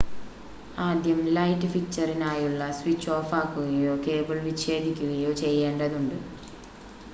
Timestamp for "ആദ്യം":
0.77-1.19